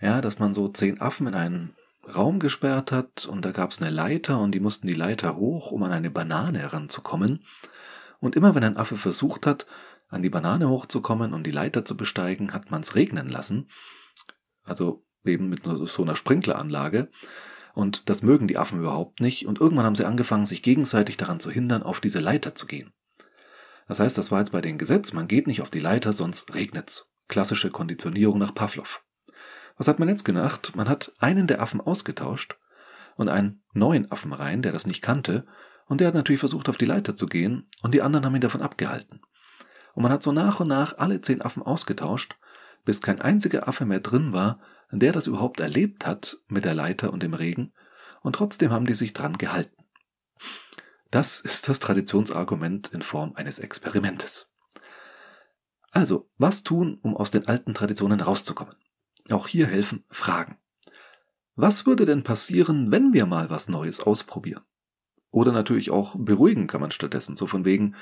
ja, 0.00 0.20
dass 0.20 0.38
man 0.38 0.54
so 0.54 0.68
zehn 0.68 1.00
Affen 1.00 1.28
in 1.28 1.34
einen 1.34 1.76
Raum 2.14 2.38
gesperrt 2.38 2.92
hat 2.92 3.26
und 3.26 3.44
da 3.44 3.50
gab 3.50 3.70
es 3.70 3.80
eine 3.80 3.90
Leiter 3.90 4.40
und 4.40 4.52
die 4.52 4.60
mussten 4.60 4.86
die 4.86 4.94
Leiter 4.94 5.36
hoch, 5.36 5.72
um 5.72 5.82
an 5.82 5.92
eine 5.92 6.10
Banane 6.10 6.60
heranzukommen. 6.60 7.44
Und 8.20 8.36
immer 8.36 8.54
wenn 8.54 8.64
ein 8.64 8.76
Affe 8.76 8.96
versucht 8.96 9.46
hat, 9.46 9.66
an 10.08 10.22
die 10.22 10.30
Banane 10.30 10.68
hochzukommen 10.68 11.34
und 11.34 11.44
die 11.46 11.50
Leiter 11.50 11.84
zu 11.84 11.96
besteigen, 11.96 12.52
hat 12.52 12.70
man 12.70 12.82
es 12.82 12.94
regnen 12.94 13.28
lassen. 13.28 13.68
Also 14.62 15.04
eben 15.24 15.48
mit 15.48 15.64
so 15.64 16.02
einer 16.02 16.14
Sprinkleranlage. 16.14 17.10
Und 17.76 18.08
das 18.08 18.22
mögen 18.22 18.48
die 18.48 18.56
Affen 18.56 18.78
überhaupt 18.78 19.20
nicht. 19.20 19.46
Und 19.46 19.60
irgendwann 19.60 19.84
haben 19.84 19.96
sie 19.96 20.06
angefangen, 20.06 20.46
sich 20.46 20.62
gegenseitig 20.62 21.18
daran 21.18 21.40
zu 21.40 21.50
hindern, 21.50 21.82
auf 21.82 22.00
diese 22.00 22.20
Leiter 22.20 22.54
zu 22.54 22.64
gehen. 22.64 22.94
Das 23.86 24.00
heißt, 24.00 24.16
das 24.16 24.32
war 24.32 24.38
jetzt 24.38 24.52
bei 24.52 24.62
den 24.62 24.78
Gesetz, 24.78 25.12
man 25.12 25.28
geht 25.28 25.46
nicht 25.46 25.60
auf 25.60 25.68
die 25.68 25.78
Leiter, 25.78 26.14
sonst 26.14 26.54
regnet's. 26.54 27.10
Klassische 27.28 27.70
Konditionierung 27.70 28.38
nach 28.38 28.54
Pavlov. 28.54 29.04
Was 29.76 29.88
hat 29.88 29.98
man 29.98 30.08
jetzt 30.08 30.24
gemacht? 30.24 30.72
Man 30.74 30.88
hat 30.88 31.12
einen 31.18 31.46
der 31.46 31.60
Affen 31.60 31.82
ausgetauscht 31.82 32.58
und 33.16 33.28
einen 33.28 33.62
neuen 33.74 34.10
Affen 34.10 34.32
rein, 34.32 34.62
der 34.62 34.72
das 34.72 34.86
nicht 34.86 35.02
kannte, 35.02 35.44
und 35.84 36.00
der 36.00 36.08
hat 36.08 36.14
natürlich 36.14 36.40
versucht, 36.40 36.70
auf 36.70 36.78
die 36.78 36.86
Leiter 36.86 37.14
zu 37.14 37.26
gehen, 37.26 37.68
und 37.82 37.92
die 37.92 38.00
anderen 38.00 38.24
haben 38.24 38.34
ihn 38.34 38.40
davon 38.40 38.62
abgehalten. 38.62 39.20
Und 39.92 40.02
man 40.02 40.12
hat 40.12 40.22
so 40.22 40.32
nach 40.32 40.60
und 40.60 40.68
nach 40.68 40.96
alle 40.96 41.20
zehn 41.20 41.42
Affen 41.42 41.62
ausgetauscht, 41.62 42.38
bis 42.86 43.02
kein 43.02 43.20
einziger 43.20 43.68
Affe 43.68 43.84
mehr 43.84 44.00
drin 44.00 44.32
war, 44.32 44.60
der 44.90 45.12
das 45.12 45.26
überhaupt 45.26 45.60
erlebt 45.60 46.06
hat 46.06 46.38
mit 46.48 46.64
der 46.64 46.74
Leiter 46.74 47.12
und 47.12 47.22
dem 47.22 47.34
Regen, 47.34 47.72
und 48.22 48.34
trotzdem 48.34 48.70
haben 48.70 48.86
die 48.86 48.94
sich 48.94 49.12
dran 49.12 49.38
gehalten. 49.38 49.84
Das 51.10 51.40
ist 51.40 51.68
das 51.68 51.78
Traditionsargument 51.78 52.88
in 52.92 53.02
Form 53.02 53.32
eines 53.34 53.58
Experimentes. 53.58 54.52
Also, 55.92 56.28
was 56.36 56.62
tun, 56.62 56.98
um 57.02 57.16
aus 57.16 57.30
den 57.30 57.46
alten 57.48 57.72
Traditionen 57.72 58.20
rauszukommen? 58.20 58.74
Auch 59.30 59.48
hier 59.48 59.66
helfen 59.66 60.04
Fragen. 60.10 60.58
Was 61.54 61.86
würde 61.86 62.04
denn 62.04 62.22
passieren, 62.22 62.90
wenn 62.90 63.12
wir 63.12 63.26
mal 63.26 63.48
was 63.48 63.68
Neues 63.68 64.00
ausprobieren? 64.00 64.62
Oder 65.30 65.52
natürlich 65.52 65.90
auch 65.90 66.14
beruhigen 66.18 66.66
kann 66.66 66.80
man 66.80 66.90
stattdessen, 66.90 67.36
so 67.36 67.46
von 67.46 67.64
wegen, 67.64 67.94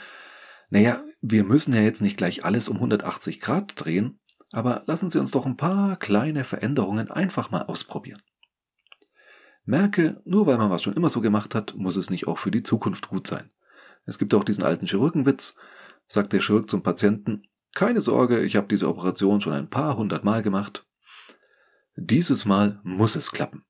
naja, 0.70 1.00
wir 1.20 1.44
müssen 1.44 1.72
ja 1.72 1.82
jetzt 1.82 2.02
nicht 2.02 2.16
gleich 2.16 2.44
alles 2.44 2.69
um 2.69 2.76
180 2.76 3.40
Grad 3.40 3.72
drehen, 3.76 4.19
aber 4.54 4.84
lassen 4.86 5.10
Sie 5.10 5.18
uns 5.18 5.30
doch 5.32 5.46
ein 5.46 5.56
paar 5.56 5.96
kleine 5.96 6.44
Veränderungen 6.44 7.10
einfach 7.10 7.50
mal 7.50 7.62
ausprobieren. 7.62 8.22
Merke, 9.64 10.20
nur 10.24 10.46
weil 10.46 10.58
man 10.58 10.70
was 10.70 10.82
schon 10.82 10.94
immer 10.94 11.08
so 11.08 11.20
gemacht 11.20 11.55
hat, 11.55 11.74
muss 11.74 11.96
es 11.96 12.10
nicht 12.10 12.26
auch 12.29 12.38
für 12.38 12.50
die 12.50 12.62
Zukunft 12.62 13.08
gut 13.08 13.26
sein. 13.26 13.50
Es 14.05 14.19
gibt 14.19 14.34
auch 14.34 14.44
diesen 14.44 14.64
alten 14.64 14.86
Chirurgenwitz, 14.86 15.56
sagt 16.06 16.32
der 16.32 16.40
Chirurg 16.40 16.69
zum 16.69 16.82
Patienten, 16.82 17.43
keine 17.74 18.00
Sorge, 18.00 18.43
ich 18.43 18.56
habe 18.56 18.69
diese 18.69 18.88
Operation 18.88 19.40
schon 19.40 19.55
ein 19.55 19.70
paar 19.70 19.96
hundert 19.96 20.24
Mal 20.24 20.43
gemacht. 20.43 20.86
Dieses 21.96 22.44
Mal 22.44 22.81
muss 22.84 23.17
es 23.17 23.32
klappen. 23.32 23.64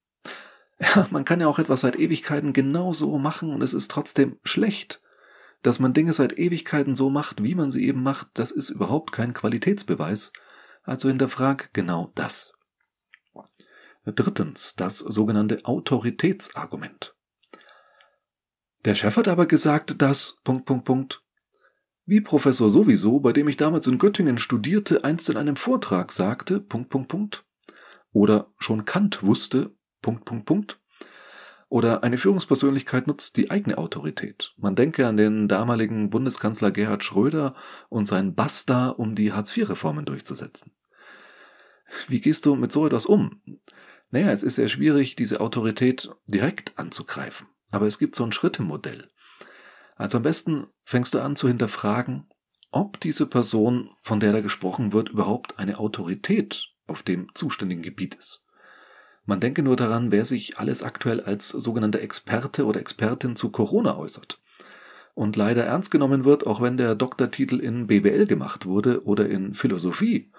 Ja, 0.81 1.07
man 1.11 1.25
kann 1.25 1.41
ja 1.41 1.47
auch 1.47 1.61
etwas 1.61 1.83
seit 1.83 1.99
Ewigkeiten 1.99 2.53
genau 2.53 2.93
so 2.93 3.17
machen 3.19 3.51
und 3.51 3.63
es 3.63 3.73
ist 3.73 3.91
trotzdem 3.91 4.39
schlecht. 4.43 5.01
Dass 5.63 5.79
man 5.79 5.95
Dinge 5.95 6.13
seit 6.13 6.39
Ewigkeiten 6.39 6.95
so 6.95 7.09
macht, 7.09 7.43
wie 7.43 7.55
man 7.55 7.71
sie 7.71 7.87
eben 7.87 8.03
macht, 8.03 8.29
das 8.35 8.51
ist 8.51 8.71
überhaupt 8.71 9.13
kein 9.13 9.33
Qualitätsbeweis, 9.33 10.33
also 10.85 11.09
hinterfrag 11.09 11.73
genau 11.73 12.13
das. 12.15 12.53
Drittens, 14.05 14.75
das 14.77 14.99
sogenannte 14.99 15.65
Autoritätsargument. 15.65 17.17
Der 18.85 18.95
Chef 18.95 19.17
hat 19.17 19.29
aber 19.29 19.47
gesagt, 19.47 20.03
dass, 20.03 20.41
Punkt, 20.45 20.67
Punkt, 20.67 20.85
Punkt, 20.85 21.25
wie 22.05 22.21
Professor 22.21 22.69
sowieso, 22.69 23.21
bei 23.21 23.33
dem 23.33 23.49
ich 23.49 23.57
damals 23.57 23.87
in 23.87 23.97
Göttingen 23.99 24.37
studierte, 24.37 25.05
einst 25.05 25.31
in 25.31 25.39
einem 25.39 25.57
Vortrag 25.57 26.13
sagte, 26.13 26.61
Punkt, 26.61 26.91
Punkt, 26.91 27.09
Punkt, 27.09 27.47
oder 28.13 28.53
schon 28.59 28.85
Kant 28.85 29.23
wusste, 29.23 29.75
Punkt, 30.03 30.27
Punkt, 30.27 30.45
Punkt, 30.45 30.84
oder 31.75 32.05
eine 32.05 32.19
Führungspersönlichkeit 32.19 33.09
nutzt 33.09 33.37
die 33.37 33.51
eigene 33.51 33.79
Autorität. 33.79 34.53
Man 34.59 34.77
denke 34.77 35.09
an 35.09 35.17
den 35.17 35.49
damaligen 35.49 36.09
Bundeskanzler 36.09 36.71
Gerhard 36.71 37.03
Schröder 37.03 37.57
und 37.89 38.05
seinen 38.05 38.37
Basta, 38.37 38.91
um 38.91 39.17
die 39.17 39.33
Hartz-IV-Reformen 39.33 40.05
durchzusetzen. 40.05 40.71
Wie 42.07 42.21
gehst 42.21 42.47
du 42.47 42.55
mit 42.55 42.71
so 42.71 42.87
etwas 42.87 43.07
um? 43.07 43.43
Naja, 44.13 44.31
es 44.31 44.45
ist 44.45 44.55
sehr 44.55 44.69
schwierig, 44.69 45.17
diese 45.17 45.41
Autorität 45.41 46.09
direkt 46.29 46.79
anzugreifen. 46.79 47.49
Aber 47.73 47.89
es 47.89 47.99
gibt 47.99 48.15
so 48.15 48.23
ein 48.23 48.31
Schrittemodell. 48.31 49.09
Also 49.97 50.19
am 50.19 50.23
besten 50.23 50.69
fängst 50.85 51.13
du 51.15 51.23
an 51.23 51.35
zu 51.35 51.49
hinterfragen, 51.49 52.29
ob 52.71 53.01
diese 53.01 53.27
Person, 53.27 53.91
von 54.01 54.21
der 54.21 54.33
da 54.33 54.43
gesprochen 54.43 54.93
wird, 54.93 55.09
überhaupt 55.09 55.59
eine 55.59 55.81
Autorität 55.81 56.69
auf 56.87 57.03
dem 57.03 57.35
zuständigen 57.35 57.83
Gebiet 57.83 58.15
ist. 58.15 58.44
Man 59.27 59.41
denke 59.41 59.63
nur 59.63 59.77
daran, 59.77 60.13
wer 60.13 60.25
sich 60.25 60.59
alles 60.59 60.83
aktuell 60.83 61.21
als 61.21 61.49
sogenannter 61.49 62.01
Experte 62.01 62.67
oder 62.67 62.81
Expertin 62.81 63.37
zu 63.37 63.51
Corona 63.51 63.97
äußert. 63.97 64.41
und 65.15 65.37
leider 65.37 65.65
ernst 65.65 65.93
genommen 65.93 66.25
wird, 66.25 66.45
auch 66.45 66.61
wenn 66.61 66.77
der 66.77 66.97
Doktortitel 66.97 67.61
in 67.61 67.87
BWL 67.87 68.27
gemacht 68.27 68.67
wurde 68.67 69.05
oder 69.05 69.29
in 69.29 69.55
Philosophie. 69.55 70.33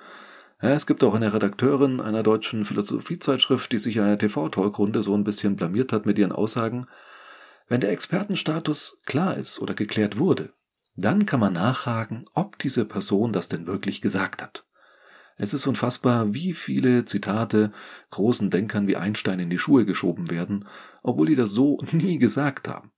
Ja, 0.62 0.72
es 0.72 0.86
gibt 0.86 1.04
auch 1.04 1.14
eine 1.14 1.34
Redakteurin 1.34 2.02
einer 2.02 2.24
deutschen 2.24 2.66
Philosophiezeitschrift, 2.66 3.72
die 3.72 3.78
sich 3.78 3.96
in 3.96 4.04
einer 4.04 4.18
TV-Talkrunde 4.18 5.02
so 5.02 5.16
ein 5.16 5.24
bisschen 5.24 5.56
blamiert 5.56 5.94
hat 5.94 6.06
mit 6.06 6.18
ihren 6.18 6.32
Aussagen. 6.32 6.88
Wenn 7.68 7.82
der 7.82 7.92
Expertenstatus 7.92 9.00
klar 9.06 9.38
ist 9.38 9.60
oder 9.60 9.74
geklärt 9.74 10.18
wurde, 10.18 10.54
dann 10.96 11.26
kann 11.26 11.40
man 11.40 11.54
nachhaken, 11.54 12.26
ob 12.34 12.58
diese 12.60 12.86
Person 12.86 13.32
das 13.32 13.48
denn 13.48 13.68
wirklich 13.68 14.02
gesagt 14.02 14.42
hat. 14.42 14.65
Es 15.38 15.54
ist 15.54 15.68
unfassbar, 15.68 16.34
wie 16.34 16.54
viele 16.54 17.04
Zitate 17.04 17.72
großen 18.12 18.50
Denkern 18.50 18.88
wie 18.88 18.96
Einstein 18.96 19.40
in 19.40 19.50
die 19.50 19.58
Schuhe 19.58 19.86
geschoben 19.86 20.30
werden, 20.30 20.66
obwohl 21.04 21.28
die 21.28 21.36
das 21.36 21.52
so 21.52 21.78
nie 21.92 22.18
gesagt 22.18 22.68
haben. 22.68 22.92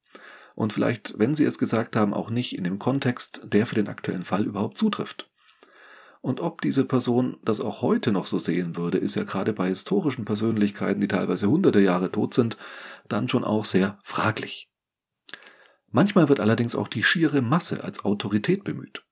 Und 0.56 0.74
vielleicht, 0.74 1.20
wenn 1.20 1.36
sie 1.36 1.46
es 1.46 1.58
gesagt 1.58 1.96
haben, 1.96 2.14
auch 2.14 2.30
nicht 2.30 2.58
in 2.58 2.64
dem 2.64 2.80
Kontext, 2.80 3.42
der 3.44 3.66
für 3.66 3.76
den 3.76 3.88
aktuellen 3.88 4.24
Fall 4.24 4.46
überhaupt 4.46 4.78
zutrifft. 4.78 5.30
Und 6.22 6.42
ob 6.42 6.62
diese 6.62 6.84
Person 6.84 7.38
das 7.44 7.62
auch 7.62 7.82
heute 7.82 8.12
noch 8.12 8.26
so 8.26 8.40
sehen 8.40 8.76
würde, 8.76 8.98
ist 8.98 9.16
ja 9.16 9.24
gerade 9.24 9.54
bei 9.54 9.70
historischen 9.70 10.26
Persönlichkeiten, 10.26 11.00
die 11.00 11.08
teilweise 11.08 11.48
hunderte 11.48 11.80
Jahre 11.80 12.12
tot 12.12 12.34
sind, 12.34 12.58
dann 13.08 13.30
schon 13.30 13.44
auch 13.44 13.66
sehr 13.66 14.00
fraglich. 14.04 14.70
Manchmal 15.90 16.28
wird 16.28 16.40
allerdings 16.40 16.76
auch 16.76 16.88
die 16.88 17.04
schiere 17.04 17.42
Masse 17.42 17.84
als 17.84 18.04
Autorität 18.04 18.64
bemüht. 18.64 19.07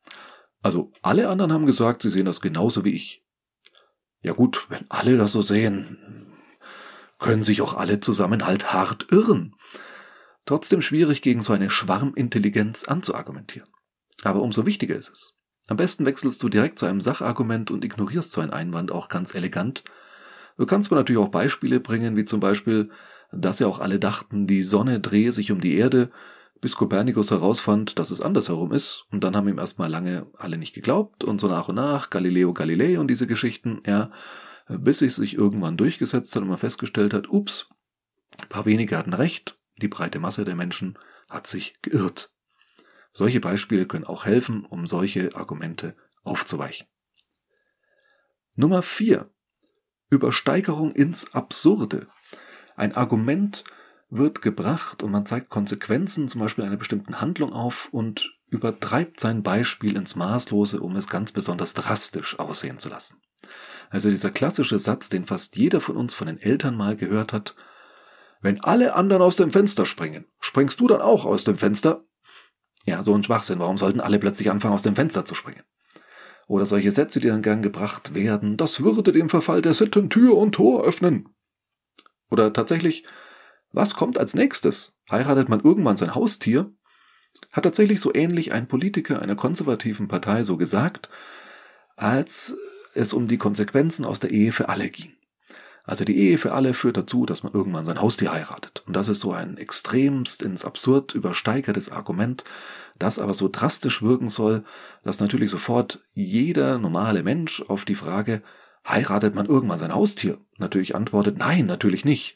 Also 0.65 0.91
alle 1.03 1.29
anderen 1.29 1.53
haben 1.53 1.67
gesagt, 1.67 2.01
sie 2.01 2.10
sehen 2.10 2.25
das 2.25 2.41
genauso 2.41 2.84
wie 2.84 2.95
ich. 2.95 3.24
Ja 4.22 4.34
gut, 4.34 4.65
wenn 4.69 4.84
alle 4.89 5.15
das 5.15 5.31
so 5.31 5.43
sehen, 5.43 6.00
können 7.19 7.43
sich 7.43 7.62
auch 7.62 7.75
alle 7.75 8.00
zusammen 8.00 8.48
halt 8.48 8.74
hart 8.74 9.12
irren. 9.12 9.53
Trotzdem 10.43 10.81
schwierig 10.81 11.22
gegen 11.22 11.43
so 11.43 11.53
eine 11.53 11.69
Schwarmintelligenz 11.69 12.86
anzuargumentieren. 12.86 13.69
Aber 14.24 14.41
umso 14.41 14.65
wichtiger 14.65 14.95
ist 14.95 15.10
es. 15.10 15.39
Am 15.67 15.77
besten 15.77 16.03
wechselst 16.07 16.41
du 16.41 16.50
direkt 16.50 16.79
zu 16.79 16.88
einem 16.88 17.00
Sachargument 17.00 17.69
und 17.69 17.86
ignorierst 17.86 18.31
so 18.31 18.41
einen 18.41 18.50
Einwand 18.50 18.91
auch 18.91 19.07
ganz 19.07 19.36
elegant. 19.36 19.84
Du 20.57 20.65
kannst 20.65 20.89
mir 20.89 20.98
natürlich 20.98 21.22
auch 21.22 21.29
Beispiele 21.29 21.79
bringen, 21.79 22.15
wie 22.15 22.25
zum 22.25 22.39
Beispiel, 22.39 22.89
dass 23.31 23.60
ja 23.60 23.67
auch 23.67 23.77
alle 23.77 24.00
dachten, 24.00 24.48
die 24.48 24.63
Sonne 24.63 25.00
drehe 25.00 25.31
sich 25.31 25.51
um 25.51 25.62
die 25.62 25.75
Erde 25.75 26.10
bis 26.65 26.75
Kopernikus 26.75 27.29
herausfand, 27.29 28.00
dass 28.00 28.10
es 28.10 28.22
andersherum 28.22 28.72
ist, 28.72 29.05
und 29.12 29.24
dann 29.24 29.36
haben 29.36 29.48
ihm 29.48 29.60
erstmal 29.60 29.88
lange 29.88 30.25
alle 30.36 30.57
nicht 30.57 30.74
geglaubt, 30.74 31.24
und 31.24 31.39
so 31.39 31.48
nach 31.48 31.67
und 31.67 31.75
nach 31.75 32.10
Galileo 32.10 32.53
Galilei 32.53 32.98
und 32.98 33.07
diese 33.07 33.27
Geschichten, 33.27 33.84
ja, 33.86 34.10
bis 34.67 34.98
sich 34.98 35.13
sich 35.13 35.36
irgendwann 35.36 35.77
durchgesetzt 35.77 36.36
hat 36.36 36.41
und 36.41 36.50
man 36.50 36.57
festgestellt 36.57 37.13
hat, 37.13 37.29
ups, 37.29 37.69
ein 38.41 38.50
paar 38.50 38.65
wenige 38.65 38.98
hatten 38.98 39.13
recht, 39.13 39.60
die 39.79 39.88
breite 39.88 40.17
Masse 40.17 40.43
der 40.43 40.55
Menschen 40.55 40.98
hat 41.29 41.45
sich 41.45 41.79
geirrt. 41.84 42.34
Solche 43.12 43.41
Beispiele 43.41 43.86
können 43.86 44.05
auch 44.05 44.25
helfen, 44.25 44.65
um 44.65 44.88
solche 44.88 45.36
Argumente 45.36 45.95
aufzuweichen. 46.24 46.88
Nummer 48.55 48.81
vier: 48.81 49.29
Übersteigerung 50.10 50.93
ins 50.93 51.31
Absurde. 51.36 52.07
Ein 52.75 52.95
Argument 52.95 53.63
wird 54.17 54.41
gebracht 54.41 55.03
und 55.03 55.12
man 55.12 55.25
zeigt 55.25 55.50
Konsequenzen, 55.50 56.27
zum 56.27 56.41
Beispiel 56.41 56.63
einer 56.63 56.77
bestimmten 56.77 57.22
Handlung 57.22 57.53
auf 57.53 57.89
und 57.91 58.38
übertreibt 58.50 59.19
sein 59.19 59.43
Beispiel 59.43 59.95
ins 59.98 60.15
Maßlose, 60.15 60.79
um 60.79 60.95
es 60.95 61.10
ganz 61.10 61.31
besonders 61.31 61.74
drastisch 61.74 62.39
aussehen 62.39 62.79
zu 62.79 62.89
lassen. 62.89 63.22
Also 63.89 64.10
dieser 64.10 64.31
klassische 64.31 64.79
Satz, 64.79 65.10
den 65.10 65.25
fast 65.25 65.55
jeder 65.57 65.81
von 65.81 65.98
uns 65.98 66.13
von 66.13 66.27
den 66.27 66.39
Eltern 66.39 66.75
mal 66.75 66.95
gehört 66.95 67.34
hat, 67.34 67.55
wenn 68.41 68.62
alle 68.62 68.95
anderen 68.95 69.22
aus 69.22 69.38
dem 69.38 69.51
Fenster 69.51 69.86
springen, 69.86 70.25
springst 70.39 70.79
du 70.79 70.88
dann 70.88 71.01
auch 71.01 71.25
aus 71.25 71.43
dem 71.43 71.57
Fenster? 71.57 72.05
Ja, 72.86 73.01
so 73.01 73.15
ein 73.15 73.24
Schwachsinn. 73.24 73.60
Warum 73.60 73.77
sollten 73.77 74.00
alle 74.00 74.19
plötzlich 74.19 74.51
anfangen, 74.51 74.75
aus 74.75 74.84
dem 74.84 74.95
Fenster 74.95 75.25
zu 75.25 75.34
springen? 75.34 75.63
Oder 76.48 76.67
solche 76.67 76.91
Sätze, 76.91 77.19
die 77.19 77.27
dann 77.27 77.41
gern 77.41 77.63
gebracht 77.63 78.13
werden, 78.13 78.55
das 78.57 78.81
würde 78.81 79.12
dem 79.12 79.29
Verfall 79.29 79.63
der 79.63 79.74
Sitten 79.74 80.12
Tür 80.12 80.38
und 80.38 80.53
Tor 80.53 80.84
öffnen. 80.84 81.29
Oder 82.29 82.53
tatsächlich, 82.53 83.05
was 83.75 83.96
kommt 83.96 84.17
als 84.17 84.34
nächstes? 84.34 84.94
Heiratet 85.12 85.50
man 85.50 85.60
irgendwann 85.60 85.98
sein 85.98 86.15
Haustier? 86.15 86.72
Hat 87.51 87.63
tatsächlich 87.63 88.00
so 88.00 88.13
ähnlich 88.13 88.53
ein 88.53 88.67
Politiker 88.67 89.22
einer 89.22 89.36
konservativen 89.36 90.08
Partei 90.08 90.44
so 90.44 90.58
gesagt, 90.58 91.10
als 91.96 92.55
es 92.94 93.13
um 93.13 93.27
die 93.27 93.38
Konsequenzen 93.38 94.05
aus 94.05 94.20
der 94.20 94.32
Ehe 94.32 94.51
für 94.51 94.70
alle 94.70 94.89
ging. 94.89 95.12
Also 95.84 96.03
die 96.03 96.17
Ehe 96.17 96.38
für 96.38 96.53
alle 96.53 96.74
führt 96.74 96.98
dazu, 96.98 97.25
dass 97.25 97.44
man 97.44 97.53
irgendwann 97.53 97.86
sein 97.86 98.01
Haustier 98.01 98.32
heiratet. 98.32 98.84
Und 98.88 98.96
das 98.96 99.08
ist 99.08 99.20
so 99.20 99.34
ein 99.34 99.58
extremst 99.58 100.41
ins 100.41 100.65
Absurd 100.65 101.13
übersteigertes 101.13 101.91
Argument, 101.91 102.44
das 102.98 103.20
aber 103.20 103.34
so 103.34 103.50
drastisch 103.50 104.01
wirken 104.01 104.29
soll, 104.29 104.63
dass 105.03 105.20
natürlich 105.20 105.51
sofort 105.51 106.00
jeder 106.13 106.79
normale 106.79 107.22
Mensch 107.22 107.62
auf 107.67 107.86
die 107.86 107.96
Frage, 107.96 108.41
heiratet 108.88 109.36
man 109.36 109.46
irgendwann 109.46 109.77
sein 109.77 109.94
Haustier, 109.94 110.38
natürlich 110.58 110.96
antwortet, 110.96 111.38
nein, 111.38 111.65
natürlich 111.65 112.05
nicht 112.05 112.36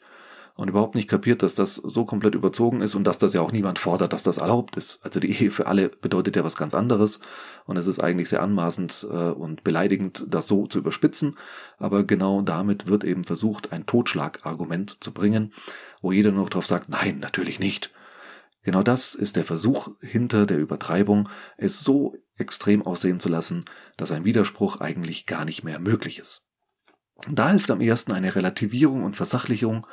und 0.60 0.68
überhaupt 0.68 0.94
nicht 0.94 1.08
kapiert, 1.08 1.42
dass 1.42 1.54
das 1.54 1.76
so 1.76 2.04
komplett 2.04 2.34
überzogen 2.34 2.82
ist 2.82 2.94
und 2.94 3.04
dass 3.04 3.18
das 3.18 3.32
ja 3.32 3.40
auch 3.40 3.52
niemand 3.52 3.78
fordert, 3.78 4.12
dass 4.12 4.22
das 4.22 4.38
erlaubt 4.38 4.76
ist. 4.76 4.98
Also 5.02 5.18
die 5.18 5.30
Ehe 5.30 5.50
für 5.50 5.66
alle 5.66 5.88
bedeutet 5.88 6.36
ja 6.36 6.44
was 6.44 6.56
ganz 6.56 6.74
anderes 6.74 7.20
und 7.64 7.76
es 7.76 7.86
ist 7.86 8.00
eigentlich 8.00 8.28
sehr 8.28 8.42
anmaßend 8.42 9.06
äh, 9.10 9.14
und 9.14 9.64
beleidigend, 9.64 10.26
das 10.28 10.46
so 10.46 10.66
zu 10.66 10.78
überspitzen, 10.78 11.36
aber 11.78 12.04
genau 12.04 12.42
damit 12.42 12.86
wird 12.86 13.04
eben 13.04 13.24
versucht, 13.24 13.72
ein 13.72 13.86
Totschlagargument 13.86 15.02
zu 15.02 15.12
bringen, 15.12 15.52
wo 16.02 16.12
jeder 16.12 16.32
noch 16.32 16.50
drauf 16.50 16.66
sagt, 16.66 16.88
nein, 16.90 17.18
natürlich 17.20 17.58
nicht. 17.58 17.90
Genau 18.62 18.82
das 18.82 19.14
ist 19.14 19.36
der 19.36 19.46
Versuch 19.46 19.88
hinter 20.02 20.44
der 20.44 20.58
Übertreibung, 20.58 21.30
es 21.56 21.80
so 21.80 22.14
extrem 22.36 22.82
aussehen 22.82 23.18
zu 23.18 23.30
lassen, 23.30 23.64
dass 23.96 24.12
ein 24.12 24.26
Widerspruch 24.26 24.80
eigentlich 24.80 25.24
gar 25.24 25.46
nicht 25.46 25.64
mehr 25.64 25.78
möglich 25.78 26.18
ist. 26.18 26.44
Da 27.30 27.50
hilft 27.50 27.70
am 27.70 27.80
ersten 27.80 28.12
eine 28.12 28.34
Relativierung 28.34 29.04
und 29.04 29.16
Versachlichung, 29.16 29.86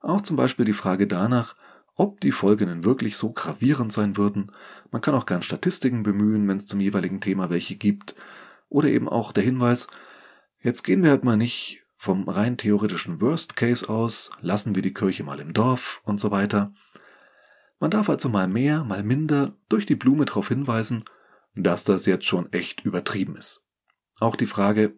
auch 0.00 0.20
zum 0.20 0.36
Beispiel 0.36 0.64
die 0.64 0.72
Frage 0.72 1.06
danach, 1.06 1.54
ob 1.94 2.20
die 2.20 2.32
Folgen 2.32 2.84
wirklich 2.84 3.16
so 3.16 3.32
gravierend 3.32 3.92
sein 3.92 4.16
würden. 4.16 4.52
Man 4.90 5.02
kann 5.02 5.14
auch 5.14 5.26
gern 5.26 5.42
Statistiken 5.42 6.02
bemühen, 6.02 6.48
wenn 6.48 6.56
es 6.56 6.66
zum 6.66 6.80
jeweiligen 6.80 7.20
Thema 7.20 7.50
welche 7.50 7.76
gibt. 7.76 8.14
Oder 8.68 8.88
eben 8.88 9.08
auch 9.08 9.32
der 9.32 9.44
Hinweis, 9.44 9.88
jetzt 10.62 10.82
gehen 10.82 11.02
wir 11.02 11.10
halt 11.10 11.24
mal 11.24 11.36
nicht 11.36 11.82
vom 11.96 12.28
rein 12.28 12.56
theoretischen 12.56 13.20
Worst 13.20 13.56
Case 13.56 13.86
aus, 13.90 14.30
lassen 14.40 14.74
wir 14.74 14.80
die 14.80 14.94
Kirche 14.94 15.22
mal 15.22 15.40
im 15.40 15.52
Dorf 15.52 16.00
und 16.04 16.18
so 16.18 16.30
weiter. 16.30 16.72
Man 17.78 17.90
darf 17.90 18.08
also 18.08 18.30
mal 18.30 18.48
mehr, 18.48 18.84
mal 18.84 19.02
minder 19.02 19.52
durch 19.68 19.84
die 19.84 19.96
Blume 19.96 20.24
darauf 20.24 20.48
hinweisen, 20.48 21.04
dass 21.54 21.84
das 21.84 22.06
jetzt 22.06 22.24
schon 22.24 22.50
echt 22.52 22.82
übertrieben 22.86 23.36
ist. 23.36 23.66
Auch 24.18 24.36
die 24.36 24.46
Frage, 24.46 24.94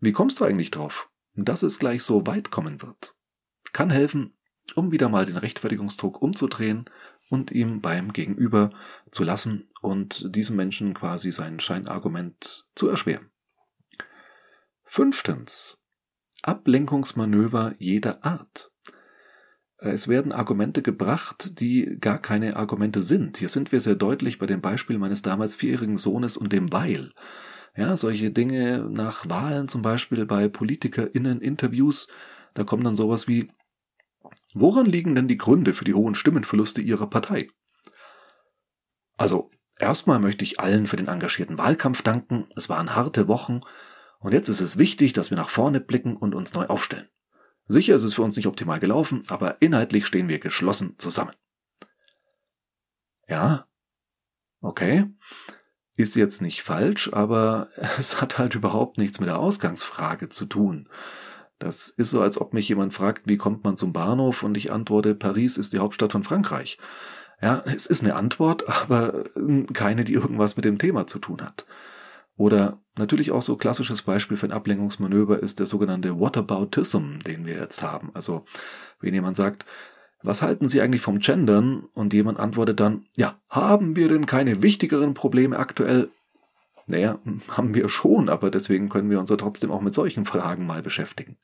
wie 0.00 0.12
kommst 0.12 0.40
du 0.40 0.44
eigentlich 0.44 0.70
drauf, 0.72 1.10
dass 1.34 1.62
es 1.62 1.78
gleich 1.78 2.02
so 2.02 2.26
weit 2.26 2.50
kommen 2.50 2.82
wird? 2.82 3.14
Kann 3.72 3.90
helfen, 3.90 4.34
um 4.74 4.92
wieder 4.92 5.08
mal 5.08 5.26
den 5.26 5.36
Rechtfertigungsdruck 5.36 6.20
umzudrehen 6.20 6.84
und 7.28 7.50
ihm 7.50 7.80
beim 7.80 8.12
Gegenüber 8.12 8.70
zu 9.10 9.24
lassen 9.24 9.68
und 9.80 10.34
diesem 10.34 10.56
Menschen 10.56 10.94
quasi 10.94 11.32
sein 11.32 11.60
Scheinargument 11.60 12.68
zu 12.74 12.88
erschweren. 12.88 13.30
Fünftens. 14.84 15.78
Ablenkungsmanöver 16.42 17.74
jeder 17.78 18.24
Art. 18.24 18.72
Es 19.82 20.08
werden 20.08 20.32
Argumente 20.32 20.82
gebracht, 20.82 21.58
die 21.60 21.96
gar 22.00 22.18
keine 22.18 22.56
Argumente 22.56 23.00
sind. 23.00 23.38
Hier 23.38 23.48
sind 23.48 23.72
wir 23.72 23.80
sehr 23.80 23.94
deutlich 23.94 24.38
bei 24.38 24.46
dem 24.46 24.60
Beispiel 24.60 24.98
meines 24.98 25.22
damals 25.22 25.54
vierjährigen 25.54 25.96
Sohnes 25.96 26.36
und 26.36 26.52
dem 26.52 26.72
Weil. 26.72 27.12
Ja, 27.76 27.96
solche 27.96 28.30
Dinge 28.30 28.86
nach 28.90 29.28
Wahlen 29.28 29.68
zum 29.68 29.80
Beispiel 29.80 30.26
bei 30.26 30.48
PolitikerInnen-Interviews, 30.48 32.08
da 32.54 32.64
kommt 32.64 32.84
dann 32.84 32.96
sowas 32.96 33.28
wie, 33.28 33.48
Woran 34.54 34.86
liegen 34.86 35.14
denn 35.14 35.28
die 35.28 35.38
Gründe 35.38 35.74
für 35.74 35.84
die 35.84 35.94
hohen 35.94 36.14
Stimmenverluste 36.14 36.80
Ihrer 36.80 37.06
Partei? 37.08 37.48
Also, 39.16 39.50
erstmal 39.78 40.18
möchte 40.18 40.44
ich 40.44 40.60
allen 40.60 40.86
für 40.86 40.96
den 40.96 41.08
engagierten 41.08 41.58
Wahlkampf 41.58 42.02
danken. 42.02 42.48
Es 42.56 42.68
waren 42.68 42.94
harte 42.96 43.28
Wochen 43.28 43.60
und 44.18 44.32
jetzt 44.32 44.48
ist 44.48 44.60
es 44.60 44.78
wichtig, 44.78 45.12
dass 45.12 45.30
wir 45.30 45.36
nach 45.36 45.50
vorne 45.50 45.80
blicken 45.80 46.16
und 46.16 46.34
uns 46.34 46.52
neu 46.52 46.66
aufstellen. 46.66 47.08
Sicher 47.68 47.94
ist 47.94 48.02
es 48.02 48.14
für 48.14 48.22
uns 48.22 48.36
nicht 48.36 48.46
optimal 48.46 48.80
gelaufen, 48.80 49.22
aber 49.28 49.62
inhaltlich 49.62 50.06
stehen 50.06 50.28
wir 50.28 50.40
geschlossen 50.40 50.98
zusammen. 50.98 51.34
Ja, 53.28 53.68
okay. 54.60 55.06
Ist 55.94 56.16
jetzt 56.16 56.42
nicht 56.42 56.62
falsch, 56.62 57.12
aber 57.12 57.68
es 57.98 58.20
hat 58.20 58.38
halt 58.38 58.56
überhaupt 58.56 58.98
nichts 58.98 59.20
mit 59.20 59.28
der 59.28 59.38
Ausgangsfrage 59.38 60.28
zu 60.28 60.46
tun. 60.46 60.88
Das 61.60 61.90
ist 61.90 62.08
so, 62.08 62.22
als 62.22 62.40
ob 62.40 62.54
mich 62.54 62.68
jemand 62.70 62.94
fragt, 62.94 63.24
wie 63.26 63.36
kommt 63.36 63.64
man 63.64 63.76
zum 63.76 63.92
Bahnhof 63.92 64.42
und 64.42 64.56
ich 64.56 64.72
antworte, 64.72 65.14
Paris 65.14 65.58
ist 65.58 65.74
die 65.74 65.78
Hauptstadt 65.78 66.10
von 66.10 66.24
Frankreich. 66.24 66.78
Ja, 67.42 67.62
es 67.66 67.86
ist 67.86 68.02
eine 68.02 68.16
Antwort, 68.16 68.66
aber 68.68 69.12
hm, 69.34 69.66
keine, 69.72 70.04
die 70.04 70.14
irgendwas 70.14 70.56
mit 70.56 70.64
dem 70.64 70.78
Thema 70.78 71.06
zu 71.06 71.18
tun 71.18 71.42
hat. 71.42 71.66
Oder 72.36 72.78
natürlich 72.96 73.30
auch 73.30 73.42
so 73.42 73.56
klassisches 73.56 74.00
Beispiel 74.00 74.38
für 74.38 74.46
ein 74.46 74.52
Ablenkungsmanöver 74.52 75.38
ist 75.40 75.58
der 75.58 75.66
sogenannte 75.66 76.18
Whataboutism, 76.18 77.18
den 77.26 77.44
wir 77.44 77.56
jetzt 77.56 77.82
haben. 77.82 78.10
Also, 78.14 78.46
wenn 79.00 79.12
jemand 79.12 79.36
sagt, 79.36 79.66
was 80.22 80.40
halten 80.40 80.66
Sie 80.66 80.80
eigentlich 80.80 81.02
vom 81.02 81.18
Gendern? 81.18 81.84
Und 81.92 82.14
jemand 82.14 82.40
antwortet 82.40 82.80
dann, 82.80 83.04
ja, 83.18 83.38
haben 83.50 83.96
wir 83.96 84.08
denn 84.08 84.24
keine 84.24 84.62
wichtigeren 84.62 85.12
Probleme 85.12 85.58
aktuell? 85.58 86.10
Naja, 86.86 87.18
haben 87.50 87.74
wir 87.74 87.90
schon, 87.90 88.30
aber 88.30 88.50
deswegen 88.50 88.88
können 88.88 89.10
wir 89.10 89.20
uns 89.20 89.28
ja 89.28 89.36
trotzdem 89.36 89.70
auch 89.70 89.82
mit 89.82 89.92
solchen 89.92 90.24
Fragen 90.24 90.64
mal 90.64 90.82
beschäftigen. 90.82 91.36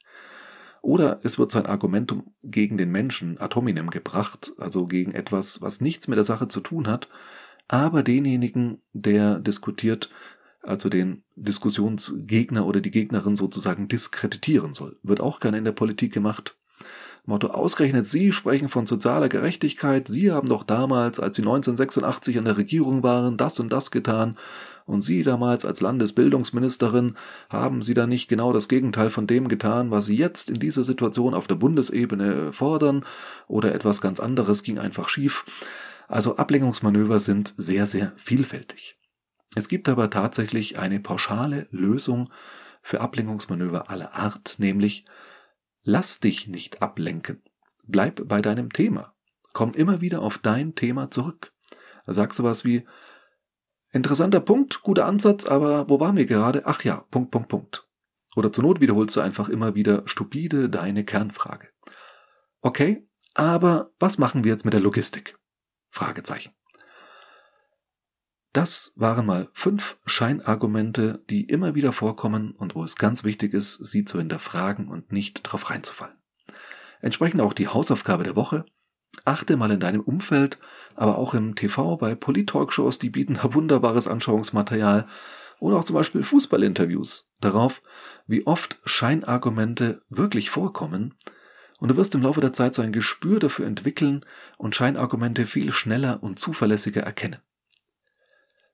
Oder 0.87 1.19
es 1.25 1.37
wird 1.37 1.50
sein 1.50 1.66
Argumentum 1.66 2.33
gegen 2.45 2.76
den 2.76 2.93
Menschen 2.93 3.38
ad 3.40 3.57
hominem 3.57 3.90
gebracht, 3.90 4.52
also 4.57 4.87
gegen 4.87 5.14
etwas, 5.14 5.61
was 5.61 5.81
nichts 5.81 6.07
mit 6.07 6.16
der 6.16 6.23
Sache 6.23 6.47
zu 6.47 6.61
tun 6.61 6.87
hat, 6.87 7.09
aber 7.66 8.05
denjenigen, 8.05 8.81
der 8.93 9.40
diskutiert, 9.40 10.11
also 10.62 10.88
den 10.88 11.25
Diskussionsgegner 11.35 12.64
oder 12.64 12.81
die 12.81 12.93
Gegnerin 12.93 13.35
sozusagen 13.35 13.88
diskreditieren 13.88 14.75
soll. 14.75 14.97
Wird 15.02 15.21
auch 15.21 15.40
gerne 15.40 15.59
in 15.59 15.64
der 15.64 15.73
Politik 15.73 16.12
gemacht. 16.14 16.57
Motto, 17.25 17.49
ausgerechnet 17.49 18.05
Sie 18.05 18.31
sprechen 18.31 18.69
von 18.69 18.87
sozialer 18.87 19.28
Gerechtigkeit. 19.28 20.07
Sie 20.07 20.31
haben 20.31 20.49
doch 20.49 20.62
damals, 20.62 21.19
als 21.19 21.35
Sie 21.35 21.43
1986 21.43 22.37
in 22.37 22.45
der 22.45 22.59
Regierung 22.59 23.02
waren, 23.02 23.37
das 23.37 23.59
und 23.59 23.73
das 23.73 23.90
getan. 23.90 24.37
Und 24.87 25.00
Sie 25.00 25.25
damals 25.25 25.64
als 25.64 25.81
Landesbildungsministerin 25.81 27.16
haben 27.50 27.83
Sie 27.83 27.93
da 27.93 28.07
nicht 28.07 28.28
genau 28.28 28.52
das 28.52 28.69
Gegenteil 28.69 29.11
von 29.11 29.26
dem 29.26 29.49
getan, 29.49 29.90
was 29.90 30.07
Sie 30.07 30.16
jetzt 30.16 30.49
in 30.49 30.61
dieser 30.61 30.85
Situation 30.85 31.35
auf 31.35 31.49
der 31.49 31.57
Bundesebene 31.57 32.52
fordern? 32.52 33.05
Oder 33.49 33.75
etwas 33.75 34.00
ganz 34.00 34.21
anderes 34.21 34.62
ging 34.62 34.78
einfach 34.78 35.09
schief? 35.09 35.45
Also 36.07 36.37
Ablenkungsmanöver 36.37 37.19
sind 37.19 37.52
sehr, 37.57 37.87
sehr 37.87 38.12
vielfältig. 38.16 38.97
Es 39.57 39.69
gibt 39.69 39.88
aber 39.88 40.09
tatsächlich 40.09 40.78
eine 40.78 41.00
pauschale 41.00 41.66
Lösung 41.71 42.31
für 42.83 43.00
Ablenkungsmanöver 43.00 43.90
aller 43.90 44.14
Art, 44.14 44.57
nämlich 44.59 45.05
lass 45.83 46.21
dich 46.21 46.47
nicht 46.47 46.83
ablenken. 46.83 47.43
Bleib 47.85 48.28
bei 48.28 48.40
deinem 48.40 48.73
Thema. 48.73 49.14
Komm 49.52 49.73
immer 49.73 50.00
wieder 50.00 50.23
auf 50.23 50.38
dein 50.38 50.76
Thema 50.76 51.11
zurück. 51.11 51.52
Da 52.07 52.14
sagst 52.14 52.38
du 52.38 52.45
was 52.45 52.64
wie, 52.64 52.85
interessanter 53.93 54.40
Punkt, 54.40 54.83
guter 54.83 55.07
Ansatz, 55.07 55.47
aber 55.47 55.88
wo 55.88 56.00
waren 56.00 56.16
wir 56.16 56.26
gerade? 56.26 56.62
Ach 56.66 56.83
ja, 56.85 57.05
Punkt, 57.11 57.31
Punkt, 57.31 57.49
Punkt. 57.49 57.88
Oder 58.37 58.52
zur 58.52 58.64
Not 58.64 58.81
wiederholst 58.81 59.16
du 59.16 59.21
einfach 59.21 59.49
immer 59.49 59.75
wieder 59.75 60.02
stupide 60.07 60.69
deine 60.69 61.05
Kernfrage. 61.05 61.69
Okay, 62.61 63.09
aber 63.35 63.90
was 63.99 64.19
machen 64.19 64.45
wir 64.45 64.52
jetzt 64.52 64.64
mit 64.64 64.75
der 64.75 64.81
Logistik? 64.81 65.38
Fragezeichen. 65.90 66.52
Das 68.52 68.93
waren 68.97 69.26
mal 69.26 69.50
fünf 69.52 69.99
Scheinargumente, 70.07 71.23
die 71.28 71.45
immer 71.45 71.75
wieder 71.75 71.93
vorkommen 71.93 72.52
und 72.52 72.75
wo 72.75 72.85
es 72.85 72.97
ganz 72.97 73.23
wichtig 73.23 73.52
ist, 73.52 73.75
sie 73.75 74.05
zu 74.05 74.19
hinterfragen 74.19 74.88
und 74.88 75.12
nicht 75.12 75.43
drauf 75.43 75.69
reinzufallen. 75.69 76.16
Entsprechend 77.02 77.43
auch 77.43 77.52
die 77.52 77.69
Hausaufgabe 77.69 78.25
der 78.25 78.35
Woche. 78.35 78.64
Achte 79.26 79.56
mal 79.56 79.71
in 79.71 79.80
deinem 79.80 80.00
Umfeld, 80.00 80.59
aber 80.95 81.18
auch 81.18 81.35
im 81.35 81.54
TV 81.54 81.97
bei 81.97 82.14
Polit-Talkshows, 82.14 82.99
die 82.99 83.11
bieten 83.11 83.38
da 83.42 83.52
wunderbares 83.52 84.09
Anschauungsmaterial 84.09 85.06
oder 85.59 85.76
auch 85.76 85.85
zum 85.85 85.95
Beispiel 85.95 86.23
Fußballinterviews 86.23 87.30
darauf, 87.40 87.83
wie 88.26 88.47
oft 88.47 88.78
Scheinargumente 88.85 90.02
wirklich 90.09 90.50
vorkommen 90.50 91.14
und 91.78 91.88
du 91.88 91.97
wirst 91.97 92.14
im 92.14 92.23
Laufe 92.23 92.40
der 92.40 92.52
Zeit 92.52 92.75
so 92.75 92.83
ein 92.83 92.92
Gespür 92.92 93.38
dafür 93.38 93.66
entwickeln 93.66 94.25
und 94.56 94.75
Scheinargumente 94.75 95.47
viel 95.47 95.73
schneller 95.73 96.23
und 96.23 96.38
zuverlässiger 96.38 97.02
erkennen. 97.02 97.40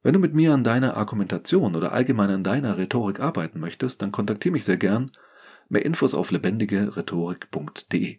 Wenn 0.02 0.14
du 0.14 0.18
mit 0.18 0.34
mir 0.34 0.52
an 0.52 0.64
deiner 0.64 0.96
Argumentation 0.96 1.76
oder 1.76 1.92
allgemein 1.92 2.30
an 2.30 2.44
deiner 2.44 2.76
Rhetorik 2.76 3.20
arbeiten 3.20 3.60
möchtest, 3.60 4.02
dann 4.02 4.12
kontaktiere 4.12 4.52
mich 4.52 4.64
sehr 4.64 4.76
gern. 4.76 5.10
Mehr 5.68 5.84
Infos 5.84 6.14
auf 6.14 6.30
lebendigerhetorik.de. 6.30 8.18